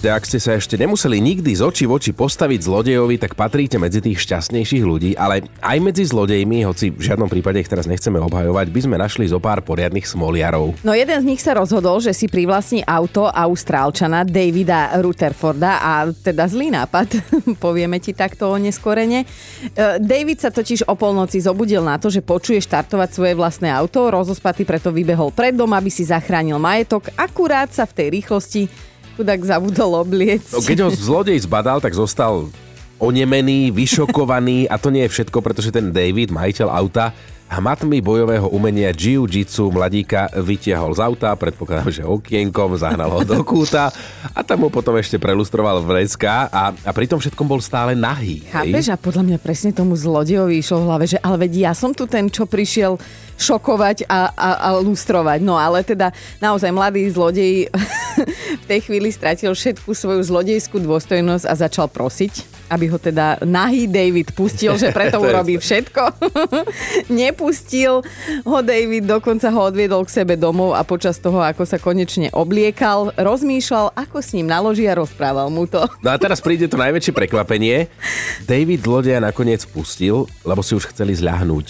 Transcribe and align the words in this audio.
Ak 0.00 0.24
ste 0.24 0.40
sa 0.40 0.56
ešte 0.56 0.80
nemuseli 0.80 1.20
nikdy 1.20 1.52
z 1.52 1.60
očí 1.60 1.84
v 1.84 2.00
oči 2.00 2.16
postaviť 2.16 2.64
zlodejovi, 2.64 3.20
tak 3.20 3.36
patríte 3.36 3.76
medzi 3.76 4.00
tých 4.00 4.24
šťastnejších 4.24 4.80
ľudí, 4.80 5.12
ale 5.12 5.44
aj 5.60 5.76
medzi 5.76 6.08
zlodejmi, 6.08 6.64
hoci 6.64 6.88
v 6.88 7.04
žiadnom 7.04 7.28
prípade 7.28 7.60
ich 7.60 7.68
teraz 7.68 7.84
nechceme 7.84 8.16
obhajovať, 8.16 8.72
by 8.72 8.80
sme 8.80 8.96
našli 8.96 9.28
zo 9.28 9.36
pár 9.36 9.60
poriadnych 9.60 10.08
smoliarov. 10.08 10.72
No 10.80 10.96
jeden 10.96 11.20
z 11.20 11.28
nich 11.28 11.44
sa 11.44 11.52
rozhodol, 11.52 12.00
že 12.00 12.16
si 12.16 12.32
privlastní 12.32 12.80
auto 12.88 13.28
Austrálčana 13.28 14.24
Davida 14.24 14.96
Rutherforda 15.04 15.84
a 15.84 16.08
teda 16.08 16.48
zlý 16.48 16.72
nápad, 16.72 17.20
povieme 17.64 18.00
ti 18.00 18.16
takto 18.16 18.56
neskorene. 18.56 19.28
E, 19.28 20.00
David 20.00 20.40
sa 20.40 20.48
totiž 20.48 20.88
o 20.88 20.96
polnoci 20.96 21.44
zobudil 21.44 21.84
na 21.84 22.00
to, 22.00 22.08
že 22.08 22.24
počuje 22.24 22.56
štartovať 22.64 23.08
svoje 23.12 23.36
vlastné 23.36 23.68
auto, 23.68 24.08
rozospatý 24.08 24.64
preto 24.64 24.88
vybehol 24.88 25.28
pred 25.28 25.52
dom, 25.52 25.76
aby 25.76 25.92
si 25.92 26.08
zachránil 26.08 26.56
majetok, 26.56 27.12
akurát 27.20 27.68
sa 27.68 27.84
v 27.84 28.00
tej 28.00 28.08
rýchlosti 28.16 28.88
chudák 29.20 29.44
zabudol 29.44 30.00
obliec. 30.00 30.48
No, 30.48 30.64
keď 30.64 30.88
ho 30.88 30.90
zlodej 30.96 31.36
zbadal, 31.44 31.76
tak 31.84 31.92
zostal 31.92 32.48
onemený, 32.96 33.68
vyšokovaný 33.68 34.64
a 34.64 34.80
to 34.80 34.88
nie 34.88 35.04
je 35.04 35.12
všetko, 35.12 35.44
pretože 35.44 35.68
ten 35.68 35.92
David, 35.92 36.32
majiteľ 36.32 36.68
auta, 36.72 37.12
hmatmi 37.50 37.98
bojového 37.98 38.46
umenia 38.46 38.94
jiu-jitsu 38.94 39.74
mladíka 39.74 40.30
vytiahol 40.38 40.94
z 40.94 41.02
auta, 41.02 41.34
predpokladám, 41.34 41.90
že 41.90 42.02
okienkom, 42.06 42.78
zahnal 42.78 43.10
ho 43.10 43.22
do 43.26 43.42
kúta 43.42 43.90
a 44.30 44.40
tam 44.46 44.62
mu 44.62 44.68
potom 44.70 44.94
ešte 44.94 45.18
prelustroval 45.18 45.82
vrecka 45.82 46.46
a, 46.46 46.70
a 46.70 46.90
pri 46.94 47.10
tom 47.10 47.18
všetkom 47.18 47.46
bol 47.50 47.58
stále 47.58 47.98
nahý. 47.98 48.46
Chápeš? 48.46 48.94
A 48.94 48.96
podľa 48.96 49.22
mňa 49.26 49.38
presne 49.42 49.74
tomu 49.74 49.98
zlodejovi 49.98 50.62
išlo 50.62 50.86
v 50.86 50.86
hlave, 50.86 51.04
že 51.10 51.18
ale 51.18 51.42
veď 51.42 51.52
ja 51.66 51.72
som 51.74 51.90
tu 51.90 52.06
ten, 52.06 52.30
čo 52.30 52.46
prišiel 52.46 53.02
šokovať 53.34 54.06
a, 54.06 54.30
a, 54.30 54.48
a 54.54 54.68
lustrovať. 54.78 55.42
No 55.42 55.58
ale 55.58 55.82
teda 55.82 56.14
naozaj 56.38 56.70
mladý 56.70 57.10
zlodej 57.10 57.66
v 58.62 58.64
tej 58.70 58.80
chvíli 58.86 59.10
stratil 59.10 59.50
všetku 59.50 59.90
svoju 59.90 60.22
zlodejskú 60.22 60.78
dôstojnosť 60.78 61.44
a 61.50 61.54
začal 61.58 61.90
prosiť 61.90 62.59
aby 62.70 62.86
ho 62.86 62.96
teda 63.02 63.42
nahý 63.42 63.90
David 63.90 64.30
pustil, 64.32 64.78
že 64.78 64.94
preto 64.94 65.18
urobí 65.26 65.58
všetko. 65.58 66.02
Nepustil 67.20 68.06
ho 68.46 68.58
David, 68.62 69.10
dokonca 69.10 69.50
ho 69.50 69.66
odviedol 69.66 70.06
k 70.06 70.22
sebe 70.22 70.38
domov 70.38 70.78
a 70.78 70.86
počas 70.86 71.18
toho, 71.18 71.42
ako 71.42 71.66
sa 71.66 71.82
konečne 71.82 72.30
obliekal, 72.30 73.10
rozmýšľal, 73.18 73.98
ako 73.98 74.22
s 74.22 74.38
ním 74.38 74.46
naloží 74.46 74.86
a 74.86 74.94
rozprával 74.94 75.50
mu 75.50 75.66
to. 75.66 75.82
No 76.00 76.14
a 76.14 76.16
teraz 76.16 76.38
príde 76.38 76.70
to 76.70 76.78
najväčšie 76.78 77.10
prekvapenie. 77.10 77.90
David 78.46 78.86
zlodeja 78.86 79.18
nakoniec 79.18 79.66
pustil, 79.66 80.30
lebo 80.46 80.62
si 80.62 80.78
už 80.78 80.94
chceli 80.94 81.18
zľahnúť. 81.18 81.66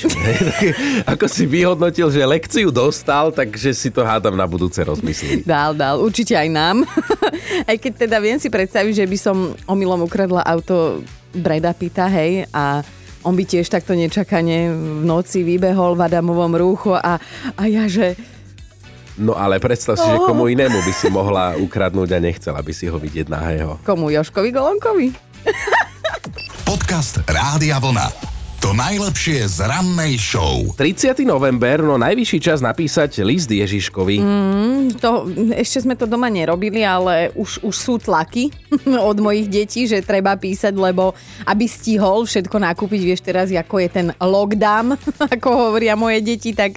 ako 1.17 1.25
si 1.27 1.49
vyhodnotil, 1.49 2.13
že 2.13 2.29
lekciu 2.29 2.69
dostal, 2.69 3.33
takže 3.33 3.73
si 3.73 3.89
to 3.89 4.05
hádam 4.05 4.37
na 4.37 4.45
budúce 4.45 4.85
rozmyslí. 4.85 5.49
Dal, 5.49 5.73
dal, 5.73 5.97
určite 5.97 6.37
aj 6.37 6.49
nám. 6.53 6.77
aj 7.71 7.77
keď 7.79 7.93
teda 8.07 8.17
viem 8.19 8.37
si 8.37 8.53
predstaviť, 8.53 9.05
že 9.05 9.07
by 9.07 9.19
som 9.19 9.37
omylom 9.65 10.05
ukradla 10.05 10.43
auto 10.43 10.90
Breda 11.31 11.73
Pita, 11.77 12.11
hej, 12.11 12.47
a 12.51 12.83
on 13.23 13.37
by 13.37 13.45
tiež 13.45 13.69
takto 13.69 13.93
nečakane 13.93 14.73
v 14.73 15.05
noci 15.05 15.45
vybehol 15.45 15.95
v 15.95 16.09
Adamovom 16.09 16.53
rúchu 16.57 16.97
a, 16.97 17.21
a 17.55 17.63
ja, 17.69 17.85
že... 17.85 18.17
No 19.21 19.37
ale 19.37 19.61
predstav 19.61 20.01
si, 20.01 20.09
oh. 20.09 20.17
že 20.17 20.19
komu 20.25 20.49
inému 20.49 20.81
by 20.81 20.93
si 20.97 21.13
mohla 21.13 21.53
ukradnúť 21.61 22.17
a 22.17 22.19
nechcela 22.25 22.65
by 22.65 22.73
si 22.73 22.89
ho 22.89 22.97
vidieť 22.97 23.29
nahého. 23.29 23.77
Komu? 23.85 24.09
Joškovi 24.09 24.49
Golonkovi? 24.49 25.13
Podcast 26.65 27.21
Rádia 27.29 27.77
Vlna. 27.77 28.30
To 28.61 28.77
najlepšie 28.77 29.49
z 29.49 29.65
rannej 29.65 30.21
show. 30.21 30.77
30. 30.77 31.25
november, 31.25 31.81
no 31.81 31.97
najvyšší 31.97 32.39
čas 32.45 32.61
napísať 32.61 33.25
list 33.25 33.49
Ježiškovi. 33.49 34.21
Mm, 34.21 35.01
to, 35.01 35.33
ešte 35.57 35.89
sme 35.89 35.97
to 35.97 36.05
doma 36.05 36.29
nerobili, 36.29 36.85
ale 36.85 37.33
už, 37.41 37.65
už 37.65 37.73
sú 37.73 37.97
tlaky 37.97 38.53
od 39.11 39.17
mojich 39.17 39.49
detí, 39.49 39.89
že 39.89 40.05
treba 40.05 40.37
písať, 40.37 40.77
lebo 40.77 41.17
aby 41.49 41.65
stihol 41.65 42.29
všetko 42.29 42.61
nakúpiť, 42.61 43.01
vieš 43.01 43.25
teraz, 43.25 43.49
ako 43.49 43.81
je 43.81 43.89
ten 43.89 44.07
lockdown, 44.21 44.93
ako 45.41 45.49
hovoria 45.49 45.97
moje 45.97 46.21
deti, 46.21 46.53
tak 46.53 46.77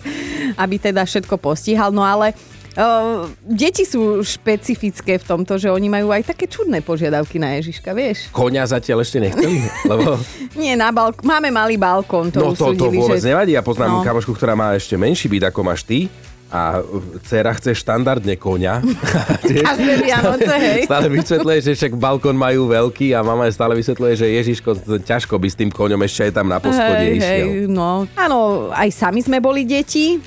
aby 0.55 0.79
teda 0.79 1.03
všetko 1.03 1.35
postihal. 1.35 1.91
No 1.91 2.07
ale 2.07 2.31
Uh, 2.73 3.29
deti 3.45 3.85
sú 3.85 4.25
špecifické 4.25 5.21
v 5.21 5.25
tomto, 5.25 5.61
že 5.61 5.69
oni 5.69 5.93
majú 5.93 6.09
aj 6.09 6.33
také 6.33 6.49
čudné 6.49 6.81
požiadavky 6.81 7.37
na 7.37 7.53
Ježiška, 7.61 7.93
vieš? 7.93 8.33
Konia 8.33 8.65
zatiaľ 8.65 9.05
ešte 9.05 9.21
nechceli, 9.21 9.61
lebo... 9.85 10.17
Nie, 10.61 10.73
na 10.73 10.89
balk- 10.89 11.21
máme 11.21 11.53
malý 11.53 11.77
balkón, 11.77 12.33
to 12.33 12.41
No 12.41 12.57
to, 12.57 12.73
to 12.73 12.89
vôbec 12.89 13.21
že... 13.21 13.29
nevadí, 13.29 13.53
ja 13.53 13.61
poznám 13.61 14.01
no. 14.01 14.05
kamošku, 14.05 14.33
ktorá 14.33 14.57
má 14.57 14.73
ešte 14.73 14.97
menší 14.97 15.29
byt 15.29 15.53
ako 15.53 15.61
máš 15.61 15.85
ty 15.85 16.09
a 16.53 16.85
dcera 17.25 17.57
chce 17.57 17.73
štandardne 17.73 18.37
konia. 18.37 18.77
Každé 19.41 19.93
Vianoce, 20.05 20.53
hej. 20.53 20.81
Stále 20.85 21.09
vysvetľuje, 21.09 21.57
že 21.65 21.71
však 21.73 21.97
balkón 21.97 22.37
majú 22.37 22.69
veľký 22.69 23.17
a 23.17 23.25
mama 23.25 23.49
stále 23.49 23.73
vysvetľuje, 23.73 24.13
že 24.21 24.27
Ježiško, 24.29 25.01
ťažko 25.01 25.41
by 25.41 25.47
s 25.49 25.57
tým 25.57 25.73
koňom 25.73 25.97
ešte 26.05 26.29
aj 26.29 26.31
tam 26.37 26.53
na 26.53 26.61
poschode 26.61 27.09
hej, 27.09 27.17
išiel. 27.17 27.47
Hej, 27.49 27.73
no. 27.73 28.05
Áno, 28.13 28.69
aj 28.69 28.89
sami 28.93 29.25
sme 29.25 29.41
boli 29.41 29.65
deti, 29.65 30.21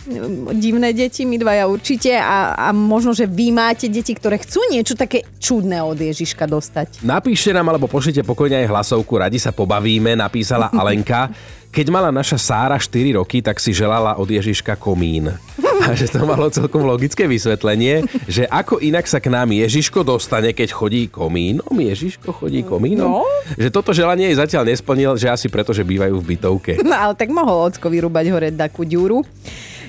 divné 0.58 0.90
deti, 0.90 1.22
my 1.22 1.38
dvaja 1.38 1.70
určite 1.70 2.18
a, 2.18 2.58
a 2.58 2.74
možno, 2.74 3.14
že 3.14 3.30
vy 3.30 3.54
máte 3.54 3.86
deti, 3.86 4.10
ktoré 4.10 4.42
chcú 4.42 4.66
niečo 4.66 4.98
také 4.98 5.22
čudné 5.38 5.78
od 5.78 5.94
Ježiška 5.94 6.42
dostať. 6.50 7.06
Napíšte 7.06 7.54
nám 7.54 7.70
alebo 7.70 7.86
pošlite 7.86 8.26
pokojne 8.26 8.66
aj 8.66 8.70
hlasovku, 8.74 9.14
radi 9.14 9.38
sa 9.38 9.54
pobavíme, 9.54 10.18
napísala 10.18 10.74
Alenka. 10.80 11.30
Keď 11.70 11.86
mala 11.92 12.10
naša 12.10 12.40
Sára 12.40 12.80
4 12.80 13.14
roky, 13.14 13.44
tak 13.44 13.62
si 13.62 13.70
želala 13.70 14.18
od 14.18 14.26
Ježiška 14.26 14.74
komín. 14.80 15.30
A 15.86 15.92
že 15.92 16.08
to 16.08 16.24
malo 16.24 16.48
celkom 16.48 16.88
logické 16.88 17.28
vysvetlenie, 17.28 18.06
že 18.26 18.48
ako 18.48 18.80
inak 18.80 19.04
sa 19.04 19.20
k 19.20 19.28
nám 19.28 19.52
Ježiško 19.52 20.02
dostane, 20.02 20.56
keď 20.56 20.72
chodí 20.72 21.06
komínom. 21.06 21.70
Ježiško 21.70 22.32
chodí 22.32 22.64
komínom. 22.64 23.20
No? 23.20 23.24
Že 23.54 23.68
toto 23.70 23.90
želanie 23.92 24.32
jej 24.32 24.38
zatiaľ 24.38 24.68
nesplnil, 24.72 25.20
že 25.20 25.28
asi 25.30 25.46
preto, 25.52 25.76
že 25.76 25.84
bývajú 25.84 26.16
v 26.16 26.24
bytovke. 26.36 26.72
No 26.80 26.96
ale 26.96 27.14
tak 27.14 27.28
mohol 27.30 27.68
ocko 27.68 27.92
vyrúbať 27.92 28.24
hore 28.32 28.48
takú 28.52 28.82
ďuru. 28.86 29.22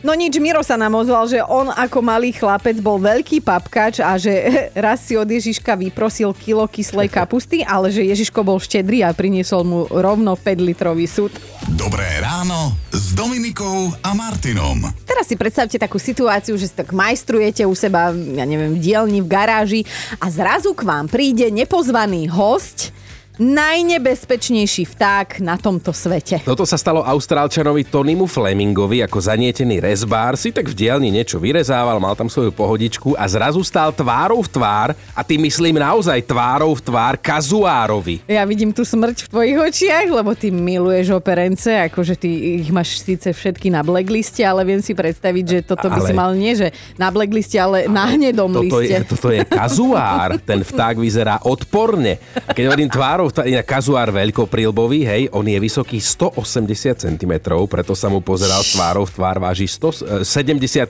No 0.07 0.15
nič, 0.15 0.39
Miro 0.39 0.63
sa 0.63 0.79
nám 0.79 1.03
ozval, 1.03 1.27
že 1.27 1.43
on 1.43 1.67
ako 1.67 1.99
malý 1.99 2.31
chlapec 2.31 2.79
bol 2.79 2.95
veľký 2.95 3.43
papkač 3.43 3.99
a 3.99 4.15
že 4.15 4.31
raz 4.87 5.03
si 5.03 5.19
od 5.19 5.27
Ježiška 5.27 5.75
vyprosil 5.75 6.31
kilo 6.31 6.63
kyslej 6.63 7.11
kapusty, 7.11 7.59
ale 7.59 7.91
že 7.91 8.07
Ježiško 8.07 8.39
bol 8.39 8.55
štedrý 8.55 9.03
a 9.03 9.11
priniesol 9.11 9.67
mu 9.67 9.83
rovno 9.91 10.39
5 10.39 10.63
litrový 10.63 11.11
súd. 11.11 11.35
Dobré 11.75 12.07
ráno 12.23 12.79
s 12.87 13.11
Dominikou 13.11 13.91
a 13.99 14.15
Martinom. 14.15 14.79
Teraz 15.03 15.27
si 15.27 15.35
predstavte 15.35 15.75
takú 15.75 15.99
situáciu, 15.99 16.55
že 16.55 16.71
si 16.71 16.75
tak 16.79 16.95
majstrujete 16.95 17.67
u 17.67 17.75
seba, 17.75 18.15
ja 18.15 18.47
neviem, 18.47 18.79
v 18.79 18.83
dielni, 18.87 19.19
v 19.19 19.27
garáži 19.27 19.81
a 20.23 20.31
zrazu 20.31 20.71
k 20.71 20.87
vám 20.87 21.11
príde 21.11 21.51
nepozvaný 21.51 22.31
host, 22.31 22.95
najnebezpečnejší 23.39 24.83
vták 24.97 25.39
na 25.39 25.55
tomto 25.55 25.95
svete. 25.95 26.43
Toto 26.43 26.67
sa 26.67 26.75
stalo 26.75 27.05
austrálčanovi 27.05 27.87
Tonymu 27.87 28.27
Flemingovi 28.27 29.05
ako 29.05 29.23
zanietený 29.23 29.79
rezbár, 29.79 30.35
si 30.35 30.51
tak 30.51 30.67
v 30.67 30.75
dielni 30.75 31.13
niečo 31.13 31.39
vyrezával, 31.39 32.01
mal 32.03 32.17
tam 32.19 32.27
svoju 32.27 32.51
pohodičku 32.51 33.15
a 33.15 33.23
zrazu 33.29 33.63
stál 33.63 33.95
tvárou 33.95 34.43
v 34.43 34.49
tvár 34.51 34.89
a 35.15 35.21
ty 35.23 35.39
myslím 35.39 35.79
naozaj 35.79 36.27
tvárou 36.27 36.75
v 36.75 36.81
tvár 36.83 37.15
kazuárovi. 37.15 38.25
Ja 38.27 38.43
vidím 38.43 38.75
tu 38.75 38.83
smrť 38.83 39.25
v 39.25 39.31
tvojich 39.31 39.57
očiach, 39.57 40.07
lebo 40.11 40.35
ty 40.35 40.51
miluješ 40.51 41.15
operence, 41.15 41.71
akože 41.87 42.19
ty 42.19 42.59
ich 42.65 42.69
máš 42.73 42.99
síce 42.99 43.31
všetky 43.31 43.71
na 43.71 43.85
blackliste, 43.85 44.43
ale 44.43 44.67
viem 44.67 44.81
si 44.83 44.91
predstaviť, 44.91 45.45
že 45.45 45.59
toto 45.63 45.87
by 45.87 46.01
ale... 46.03 46.07
si 46.09 46.13
mal 46.13 46.31
nie, 46.33 46.51
že 46.57 46.73
na 46.99 47.13
blackliste, 47.13 47.55
ale, 47.55 47.77
ale 47.85 47.93
na 47.93 48.05
hnedom 48.09 48.49
toto 48.49 48.81
liste. 48.81 48.95
Je, 48.95 48.99
toto 49.05 49.27
je 49.29 49.41
kazuár, 49.45 50.39
ten 50.49 50.65
vták 50.65 50.95
vyzerá 50.97 51.35
odporne. 51.45 52.17
A 52.47 52.51
keď 52.55 52.73
hovorím 52.73 52.89
tvárou 52.89 53.26
kazuárov, 53.27 53.51
inak 53.51 53.67
kazuár 53.67 54.09
veľkoprilbový, 54.11 54.99
hej, 55.03 55.21
on 55.35 55.43
je 55.43 55.57
vysoký 55.59 55.99
180 55.99 56.95
cm, 56.95 57.33
preto 57.67 57.93
sa 57.95 58.07
mu 58.07 58.23
pozeral 58.23 58.63
tvárou 58.63 59.03
v 59.03 59.11
tvár, 59.11 59.37
váži 59.43 59.67
170 59.67 60.23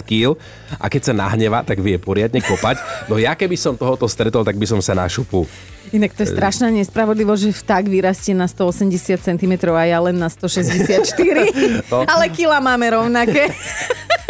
kg 0.05 0.37
a 0.77 0.85
keď 0.85 1.11
sa 1.11 1.13
nahneva, 1.13 1.65
tak 1.65 1.81
vie 1.81 1.97
poriadne 1.97 2.39
kopať. 2.41 2.77
No 3.09 3.17
ja 3.17 3.33
keby 3.33 3.57
som 3.57 3.73
tohoto 3.73 4.05
stretol, 4.05 4.45
tak 4.45 4.57
by 4.57 4.65
som 4.69 4.79
sa 4.81 4.93
na 4.93 5.09
šupu. 5.09 5.49
Inak 5.95 6.11
to 6.19 6.27
je 6.27 6.35
strašná 6.35 6.67
nespravodlivosť, 6.67 7.41
že 7.47 7.51
vták 7.63 7.85
vyrastie 7.87 8.35
na 8.35 8.43
180 8.43 9.23
cm 9.23 9.53
a 9.71 9.83
ja 9.87 10.03
len 10.03 10.19
na 10.19 10.27
164. 10.27 10.99
no. 11.91 12.03
Ale 12.03 12.27
kila 12.27 12.59
máme 12.59 12.91
rovnaké. 12.91 13.47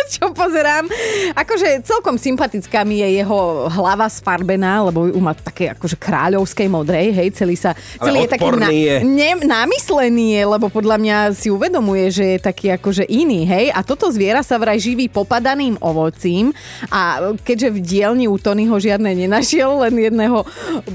čo 0.16 0.32
pozerám. 0.32 0.88
Akože 1.36 1.84
celkom 1.84 2.16
sympatická 2.16 2.88
mi 2.88 3.04
je 3.04 3.22
jeho 3.22 3.68
hlava 3.68 4.08
sfarbená, 4.08 4.88
lebo 4.88 5.12
ju 5.12 5.20
má 5.20 5.36
také 5.36 5.76
akože 5.76 6.00
kráľovskej 6.00 6.68
modrej, 6.72 7.12
hej, 7.14 7.28
celý 7.36 7.60
sa, 7.60 7.76
celý 8.00 8.26
je 8.26 8.30
taký 8.32 8.50
na, 8.56 8.70
je. 8.72 8.96
Ne, 9.04 9.36
namyslený 9.44 10.40
je, 10.40 10.44
lebo 10.48 10.68
podľa 10.72 10.98
mňa 10.98 11.18
si 11.36 11.52
uvedomuje, 11.52 12.08
že 12.10 12.26
je 12.38 12.40
taký 12.40 12.74
akože 12.80 13.04
iný, 13.08 13.44
hej, 13.44 13.70
a 13.76 13.84
toto 13.84 14.08
zviera 14.08 14.42
sa 14.42 14.56
vraj 14.56 14.80
živí 14.80 15.12
popadaným 15.12 15.76
ovocím 15.84 16.56
a 16.88 17.34
keďže 17.44 17.70
v 17.76 17.80
dielni 17.84 18.26
u 18.32 18.38
Tonyho 18.40 18.80
žiadne 18.80 19.12
nenašiel, 19.12 19.84
len 19.84 19.94
jedného 20.12 20.48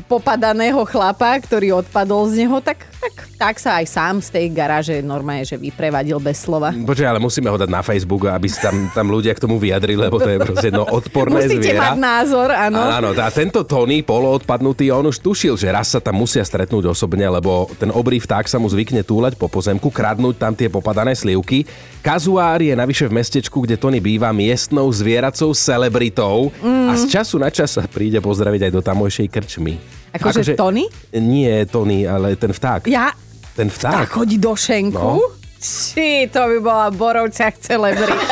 popadaného 0.09 0.83
chlapa, 0.89 1.37
ktorý 1.41 1.85
odpadol 1.85 2.33
z 2.33 2.47
neho, 2.47 2.59
tak 2.65 2.92
tak, 3.03 3.15
tak 3.35 3.55
sa 3.59 3.83
aj 3.83 3.87
sám 3.91 4.15
z 4.23 4.29
tej 4.31 4.47
garáže 4.55 4.95
normálne, 5.03 5.43
že 5.43 5.59
vyprevadil 5.59 6.23
bez 6.23 6.39
slova. 6.47 6.71
Počkaj, 6.71 7.11
ale 7.11 7.19
musíme 7.19 7.51
ho 7.51 7.59
dať 7.59 7.67
na 7.67 7.83
Facebook, 7.83 8.31
aby 8.31 8.47
sa 8.47 8.71
tam, 8.71 8.87
tam 8.95 9.11
ľudia 9.11 9.35
k 9.35 9.43
tomu 9.43 9.59
vyjadrili, 9.59 9.99
lebo 10.07 10.23
to 10.23 10.31
je 10.31 10.39
proste 10.39 10.71
jedno 10.71 10.87
odporné 10.87 11.51
Musíte 11.51 11.75
zviera. 11.75 11.91
mať 11.91 11.99
názor, 11.99 12.49
áno. 12.55 12.79
Áno, 12.79 13.11
a 13.11 13.29
tento 13.35 13.67
Tony, 13.67 14.07
poloodpadnutý, 14.07 14.95
on 14.95 15.11
už 15.11 15.19
tušil, 15.19 15.59
že 15.59 15.75
raz 15.75 15.91
sa 15.91 15.99
tam 15.99 16.23
musia 16.23 16.47
stretnúť 16.47 16.95
osobne, 16.95 17.27
lebo 17.27 17.67
ten 17.75 17.91
obrý 17.91 18.23
vták 18.23 18.47
sa 18.47 18.63
mu 18.63 18.71
zvykne 18.71 19.03
túlať 19.03 19.35
po 19.35 19.51
pozemku, 19.51 19.91
kradnúť 19.91 20.39
tam 20.39 20.55
tie 20.55 20.71
popadané 20.71 21.19
slivky. 21.19 21.67
Kazuár 22.07 22.63
je 22.63 22.75
navyše 22.79 23.11
v 23.11 23.19
mestečku, 23.19 23.67
kde 23.67 23.75
Tony 23.75 23.99
býva 23.99 24.31
miestnou 24.31 24.87
zvieracou 24.95 25.51
celebritou 25.59 26.55
mm. 26.63 26.87
a 26.87 26.93
z 26.95 27.11
času 27.11 27.43
na 27.43 27.51
čas 27.51 27.75
sa 27.75 27.83
príde 27.91 28.23
pozdraviť 28.23 28.71
aj 28.71 28.73
do 28.75 28.83
tamojšej 28.83 29.27
krčmy. 29.27 30.02
Akože 30.13 30.55
Tony? 30.55 30.85
Nie 31.17 31.65
Tony, 31.65 32.05
ale 32.05 32.37
ten 32.37 32.53
vták. 32.53 32.85
Ja? 32.87 33.17
Ten 33.57 33.73
vták. 33.73 34.09
Tak 34.09 34.13
chodí 34.13 34.37
do 34.37 34.53
šenku? 34.57 34.97
No. 34.97 35.21
Či, 35.63 36.27
to 36.29 36.43
by 36.43 36.59
bola 36.59 36.91
Borovciach 36.91 37.55
celebrita. 37.63 38.19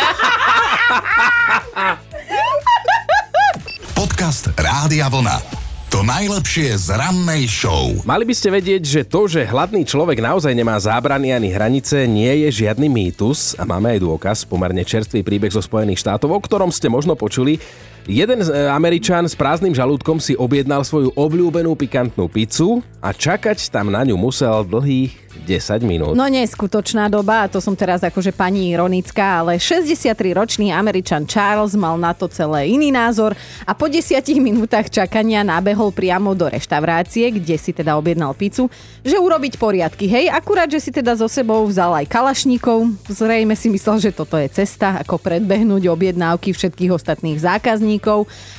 Podcast 3.94 4.50
Rádia 4.58 5.06
Vlna. 5.06 5.60
To 5.90 6.06
najlepšie 6.06 6.78
z 6.78 6.94
rannej 6.94 7.50
show. 7.50 7.90
Mali 8.06 8.22
by 8.22 8.30
ste 8.30 8.54
vedieť, 8.54 8.82
že 8.86 9.02
to, 9.02 9.26
že 9.26 9.42
hladný 9.42 9.82
človek 9.82 10.22
naozaj 10.22 10.54
nemá 10.54 10.78
zábrany 10.78 11.34
ani 11.34 11.50
hranice, 11.50 12.06
nie 12.06 12.46
je 12.46 12.62
žiadny 12.62 12.86
mýtus 12.86 13.58
a 13.58 13.66
máme 13.66 13.98
aj 13.98 14.00
dôkaz, 14.02 14.46
pomerne 14.46 14.86
čerstvý 14.86 15.26
príbeh 15.26 15.50
zo 15.50 15.58
Spojených 15.58 15.98
štátov, 15.98 16.30
o 16.30 16.38
ktorom 16.38 16.70
ste 16.70 16.86
možno 16.86 17.18
počuli. 17.18 17.58
Jeden 18.10 18.42
e, 18.42 18.66
Američan 18.66 19.22
s 19.22 19.38
prázdnym 19.38 19.70
žalúdkom 19.70 20.18
si 20.18 20.34
objednal 20.34 20.82
svoju 20.82 21.14
obľúbenú 21.14 21.78
pikantnú 21.78 22.26
pizzu 22.26 22.82
a 22.98 23.14
čakať 23.14 23.70
tam 23.70 23.86
na 23.86 24.02
ňu 24.02 24.18
musel 24.18 24.66
dlhých 24.66 25.30
10 25.46 25.86
minút. 25.86 26.18
No 26.18 26.26
neskutočná 26.26 27.06
doba, 27.06 27.46
a 27.46 27.50
to 27.50 27.62
som 27.62 27.78
teraz 27.78 28.02
akože 28.02 28.34
pani 28.34 28.74
ironická, 28.74 29.46
ale 29.46 29.62
63-ročný 29.62 30.74
Američan 30.74 31.22
Charles 31.22 31.78
mal 31.78 31.94
na 31.94 32.10
to 32.10 32.26
celé 32.26 32.74
iný 32.74 32.90
názor 32.90 33.38
a 33.62 33.72
po 33.72 33.86
10 33.86 34.18
minútach 34.42 34.90
čakania 34.90 35.46
nabehol 35.46 35.94
priamo 35.94 36.34
do 36.34 36.50
reštaurácie, 36.50 37.30
kde 37.30 37.54
si 37.54 37.70
teda 37.70 37.94
objednal 37.94 38.34
pizzu, 38.34 38.66
že 39.06 39.22
urobiť 39.22 39.54
poriadky. 39.54 40.10
Hej, 40.10 40.34
akurát, 40.34 40.66
že 40.66 40.82
si 40.82 40.90
teda 40.90 41.14
so 41.14 41.30
sebou 41.30 41.62
vzal 41.62 41.94
aj 41.94 42.10
kalašníkov, 42.10 42.90
zrejme 43.06 43.54
si 43.54 43.70
myslel, 43.70 44.02
že 44.02 44.10
toto 44.10 44.34
je 44.34 44.50
cesta, 44.50 44.98
ako 44.98 45.22
predbehnúť 45.22 45.86
objednávky 45.86 46.50
všetkých 46.50 46.90
ostatných 46.90 47.38
zákazníkov 47.38 47.99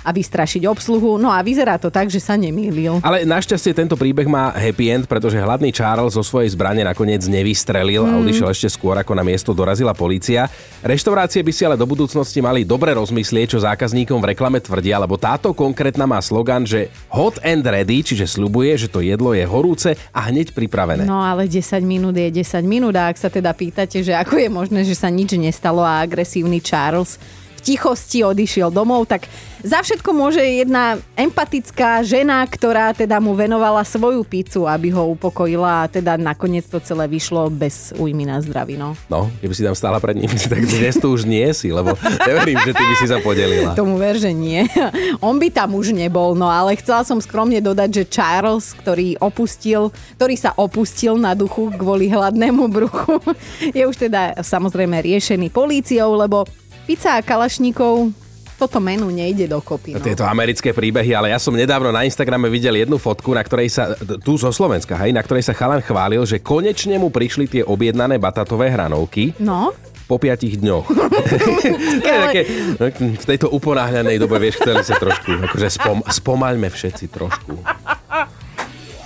a 0.05 0.09
vystrašiť 0.13 0.69
obsluhu. 0.69 1.17
No 1.17 1.33
a 1.33 1.41
vyzerá 1.41 1.81
to 1.81 1.89
tak, 1.89 2.13
že 2.13 2.21
sa 2.21 2.37
nemýlil. 2.37 3.01
Ale 3.01 3.25
našťastie 3.25 3.73
tento 3.73 3.97
príbeh 3.97 4.29
má 4.29 4.53
happy 4.53 4.93
end, 4.93 5.05
pretože 5.09 5.41
hladný 5.41 5.73
Charles 5.73 6.13
zo 6.13 6.21
svojej 6.21 6.53
zbrane 6.53 6.85
nakoniec 6.85 7.25
nevystrelil 7.25 8.05
a 8.05 8.21
odišiel 8.21 8.49
ešte 8.53 8.69
skôr, 8.69 8.93
ako 8.97 9.17
na 9.17 9.25
miesto 9.25 9.51
dorazila 9.51 9.97
polícia. 9.97 10.45
Reštaurácie 10.85 11.41
by 11.41 11.51
si 11.53 11.63
ale 11.65 11.77
do 11.77 11.85
budúcnosti 11.85 12.39
mali 12.41 12.65
dobre 12.65 12.93
rozmyslieť, 12.93 13.57
čo 13.57 13.59
zákazníkom 13.65 14.21
v 14.21 14.29
reklame 14.33 14.61
tvrdia, 14.61 15.01
lebo 15.01 15.17
táto 15.17 15.53
konkrétna 15.53 16.05
má 16.05 16.21
slogan, 16.21 16.65
že 16.65 16.89
hot 17.09 17.41
and 17.41 17.65
ready, 17.65 18.01
čiže 18.05 18.25
sľubuje, 18.37 18.77
že 18.77 18.87
to 18.89 19.01
jedlo 19.01 19.33
je 19.33 19.45
horúce 19.45 19.89
a 20.13 20.19
hneď 20.29 20.53
pripravené. 20.53 21.05
No 21.05 21.21
ale 21.21 21.49
10 21.49 21.81
minút 21.85 22.15
je 22.17 22.29
10 22.29 22.65
minút 22.65 22.93
a 22.97 23.09
ak 23.09 23.17
sa 23.17 23.29
teda 23.29 23.53
pýtate, 23.55 24.01
že 24.01 24.13
ako 24.13 24.37
je 24.37 24.49
možné, 24.49 24.79
že 24.85 24.97
sa 24.97 25.09
nič 25.09 25.33
nestalo 25.37 25.81
a 25.85 26.03
agresívny 26.03 26.59
Charles 26.59 27.17
tichosti 27.61 28.25
odišiel 28.25 28.73
domov, 28.73 29.05
tak 29.05 29.29
za 29.61 29.85
všetko 29.85 30.09
môže 30.09 30.41
jedna 30.41 30.97
empatická 31.13 32.01
žena, 32.01 32.41
ktorá 32.49 32.97
teda 32.97 33.21
mu 33.21 33.37
venovala 33.37 33.85
svoju 33.85 34.25
pizzu, 34.25 34.65
aby 34.65 34.89
ho 34.89 35.13
upokojila 35.13 35.85
a 35.85 35.89
teda 35.89 36.17
nakoniec 36.17 36.65
to 36.65 36.81
celé 36.81 37.05
vyšlo 37.05 37.45
bez 37.53 37.93
újmy 37.93 38.25
na 38.25 38.41
zdraví. 38.41 38.73
No. 38.73 38.97
No, 39.05 39.29
keby 39.37 39.53
si 39.53 39.61
tam 39.61 39.77
stála 39.77 40.01
pred 40.01 40.17
ním, 40.17 40.33
tak 40.51 40.65
dnes 40.65 40.97
tu 40.97 41.13
už 41.13 41.29
nie 41.29 41.45
si, 41.53 41.69
lebo 41.69 41.93
neverím, 42.25 42.57
že 42.65 42.73
ty 42.73 42.81
by 42.81 42.95
si 42.97 43.05
sa 43.05 43.21
podelila. 43.21 43.77
Tomu 43.77 44.01
ver, 44.01 44.17
že 44.17 44.33
nie. 44.33 44.65
On 45.25 45.37
by 45.37 45.53
tam 45.53 45.77
už 45.77 45.93
nebol, 45.93 46.33
no 46.33 46.49
ale 46.49 46.73
chcela 46.81 47.05
som 47.05 47.21
skromne 47.21 47.61
dodať, 47.61 48.01
že 48.01 48.09
Charles, 48.09 48.73
ktorý 48.73 49.21
opustil, 49.21 49.93
ktorý 50.17 50.35
sa 50.41 50.57
opustil 50.57 51.21
na 51.21 51.37
duchu 51.37 51.69
kvôli 51.77 52.09
hladnému 52.09 52.65
bruchu, 52.65 53.21
je 53.77 53.85
už 53.85 54.09
teda 54.09 54.41
samozrejme 54.41 54.97
riešený 55.05 55.53
políciou, 55.53 56.17
lebo 56.17 56.49
pizza 56.91 57.15
a 57.15 57.23
kalašníkov 57.23 58.11
toto 58.59 58.83
menu 58.83 59.07
nejde 59.07 59.47
dokopy. 59.47 59.95
No. 59.95 60.03
Tieto 60.03 60.27
americké 60.27 60.75
príbehy, 60.75 61.15
ale 61.15 61.31
ja 61.31 61.39
som 61.39 61.55
nedávno 61.55 61.87
na 61.87 62.03
Instagrame 62.03 62.51
videl 62.51 62.83
jednu 62.83 62.99
fotku, 62.99 63.31
na 63.31 63.41
ktorej 63.41 63.71
sa, 63.71 63.95
tu 64.21 64.35
zo 64.35 64.51
Slovenska, 64.51 64.99
hej, 64.99 65.15
na 65.15 65.23
ktorej 65.23 65.47
sa 65.47 65.55
chalan 65.55 65.79
chválil, 65.79 66.21
že 66.27 66.43
konečne 66.43 66.99
mu 66.99 67.07
prišli 67.07 67.47
tie 67.47 67.63
objednané 67.63 68.19
batatové 68.19 68.69
hranovky 68.69 69.33
no, 69.39 69.71
po 70.05 70.19
piatich 70.19 70.59
dňoch. 70.59 70.83
Také, 72.27 72.41
v 72.99 73.25
tejto 73.25 73.49
uponáhľanej 73.55 74.19
dobe, 74.19 74.37
vieš, 74.37 74.59
chceli 74.61 74.83
sa 74.83 74.99
trošku, 74.99 75.47
akože 75.47 75.67
spom, 75.71 75.97
spomaľme 76.05 76.67
všetci 76.67 77.07
trošku. 77.07 77.55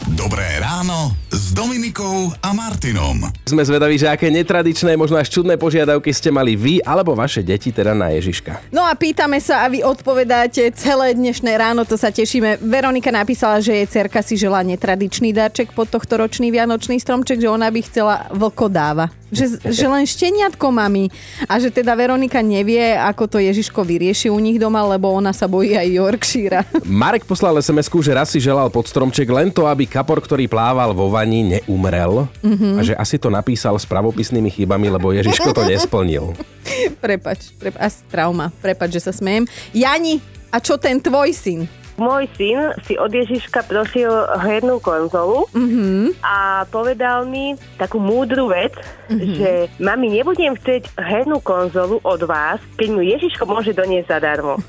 Dobré 0.10 0.55
ráno 0.76 1.16
s 1.32 1.56
Dominikou 1.56 2.36
a 2.44 2.52
Martinom. 2.52 3.32
Sme 3.48 3.64
zvedaví, 3.64 3.96
že 3.96 4.12
aké 4.12 4.28
netradičné, 4.28 5.00
možno 5.00 5.16
až 5.16 5.32
čudné 5.32 5.56
požiadavky 5.56 6.12
ste 6.12 6.36
mali 6.36 6.60
vy 6.60 6.84
alebo 6.84 7.16
vaše 7.16 7.40
deti 7.40 7.72
teda 7.72 7.96
na 7.96 8.12
Ježiška. 8.12 8.76
No 8.76 8.84
a 8.84 8.92
pýtame 8.92 9.40
sa 9.40 9.64
a 9.64 9.72
vy 9.72 9.88
odpovedáte 9.88 10.68
celé 10.76 11.16
dnešné 11.16 11.56
ráno, 11.56 11.88
to 11.88 11.96
sa 11.96 12.12
tešíme. 12.12 12.60
Veronika 12.60 13.08
napísala, 13.08 13.64
že 13.64 13.72
jej 13.72 13.88
cerka 13.88 14.20
si 14.20 14.36
žela 14.36 14.60
netradičný 14.68 15.32
darček 15.32 15.72
pod 15.72 15.88
tohto 15.88 16.20
ročný 16.20 16.52
vianočný 16.52 17.00
stromček, 17.00 17.40
že 17.40 17.48
ona 17.48 17.72
by 17.72 17.80
chcela 17.80 18.28
vlkodáva. 18.36 19.08
Že, 19.36 19.68
že 19.68 19.86
len 19.90 20.06
šteniatko 20.06 20.70
mami. 20.70 21.10
A 21.50 21.58
že 21.58 21.74
teda 21.74 21.98
Veronika 21.98 22.40
nevie, 22.46 22.94
ako 22.94 23.26
to 23.26 23.38
Ježiško 23.42 23.82
vyrieši 23.84 24.30
u 24.30 24.38
nich 24.38 24.62
doma, 24.62 24.86
lebo 24.86 25.12
ona 25.12 25.34
sa 25.34 25.50
bojí 25.50 25.76
aj 25.76 25.88
Yorkshire. 25.92 26.60
Marek 26.86 27.26
poslal 27.26 27.58
sms 27.60 27.90
že 27.90 28.12
raz 28.14 28.30
si 28.30 28.40
želal 28.40 28.70
pod 28.70 28.86
stromček 28.86 29.28
len 29.28 29.50
to, 29.50 29.66
aby 29.66 29.90
kapor, 29.90 30.22
ktorý 30.22 30.46
plával 30.66 30.98
vo 30.98 31.14
vani, 31.14 31.46
neumrel. 31.46 32.26
Mm-hmm. 32.42 32.74
A 32.74 32.82
že 32.82 32.94
asi 32.98 33.22
to 33.22 33.30
napísal 33.30 33.78
s 33.78 33.86
pravopisnými 33.86 34.50
chybami, 34.50 34.90
lebo 34.90 35.14
Ježiško 35.14 35.54
to 35.54 35.62
nesplnil. 35.62 36.34
Prepač, 37.06 37.54
prepač, 37.62 37.78
asi 37.78 38.02
trauma. 38.10 38.50
Prepač, 38.50 38.98
že 38.98 39.06
sa 39.06 39.14
smejem. 39.14 39.46
Jani, 39.70 40.18
a 40.50 40.58
čo 40.58 40.82
ten 40.82 40.98
tvoj 40.98 41.30
syn? 41.38 41.70
Môj 41.96 42.28
syn 42.36 42.76
si 42.84 43.00
od 43.00 43.08
Ježiška 43.08 43.64
prosil 43.72 44.12
hernú 44.44 44.84
konzolu 44.84 45.48
mm-hmm. 45.56 46.20
a 46.20 46.68
povedal 46.68 47.24
mi 47.24 47.56
takú 47.80 48.04
múdru 48.04 48.52
vec, 48.52 48.76
mm-hmm. 49.08 49.36
že 49.40 49.52
mami, 49.80 50.12
nebudem 50.12 50.60
chcieť 50.60 50.92
hernú 51.00 51.40
konzolu 51.40 52.04
od 52.04 52.22
vás, 52.28 52.60
keď 52.76 52.88
mu 52.92 53.00
Ježiško 53.00 53.48
môže 53.48 53.72
doniesť 53.72 54.12
zadarmo. 54.12 54.60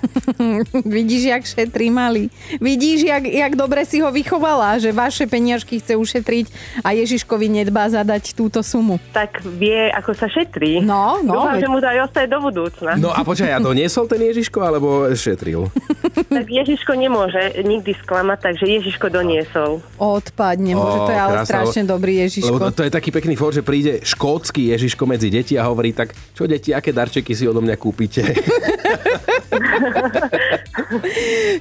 Vidíš, 0.86 1.22
jak 1.34 1.42
šetrí 1.42 1.90
mali. 1.90 2.30
Vidíš, 2.62 3.10
jak, 3.10 3.26
jak 3.26 3.52
dobre 3.58 3.82
si 3.82 3.98
ho 3.98 4.14
vychovala, 4.14 4.78
že 4.78 4.94
vaše 4.94 5.26
peniažky 5.26 5.82
chce 5.82 5.98
ušetriť 5.98 6.46
a 6.86 6.94
Ježiškovi 6.94 7.50
nedbá 7.50 7.90
zadať 7.90 8.38
túto 8.38 8.62
sumu. 8.62 9.02
tak 9.10 9.42
vie, 9.42 9.90
ako 9.90 10.14
sa 10.14 10.30
šetrí. 10.30 10.78
No, 10.78 11.18
no, 11.26 11.42
Dúfam, 11.42 11.58
veď- 11.58 11.62
že 11.66 11.68
mu 11.74 11.78
to 11.82 11.88
aj 11.90 11.98
ostane 12.06 12.28
do 12.30 12.38
budúcna. 12.38 12.90
No 12.94 13.10
a 13.10 13.26
počkaj, 13.26 13.50
a 13.50 13.58
doniesol 13.58 14.06
ten 14.06 14.22
Ježiško, 14.22 14.58
alebo 14.62 15.10
šetril? 15.10 15.66
Tak 16.26 16.52
Ježiško 16.52 16.92
nemôže 16.96 17.15
nikdy 17.64 17.92
sklamať, 18.04 18.38
takže 18.52 18.64
Ježiško 18.68 19.08
doniesol. 19.08 19.80
Odpadne, 19.96 20.76
môže, 20.76 20.98
to 21.08 21.12
je 21.12 21.20
ale 21.20 21.32
krásne, 21.40 21.48
strašne 21.48 21.82
lebo- 21.82 21.92
dobrý 21.96 22.12
Lebo 22.16 22.24
Ježiško. 22.28 22.54
to, 22.58 22.70
to 22.70 22.82
je 22.84 22.92
taký 22.92 23.10
pekný 23.10 23.34
for, 23.34 23.50
že 23.50 23.62
príde 23.64 24.04
škótsky 24.04 24.74
Ježiško 24.74 25.02
medzi 25.06 25.28
deti 25.30 25.54
a 25.56 25.64
hovorí 25.64 25.94
tak, 25.94 26.12
čo 26.34 26.44
deti, 26.44 26.74
aké 26.74 26.92
darčeky 26.92 27.32
si 27.32 27.46
odo 27.46 27.62
mňa 27.62 27.76
kúpite? 27.78 28.20